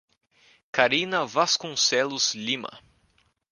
Carina 0.71 1.25
Vasconcelos 1.27 2.33
Lima 2.33 2.81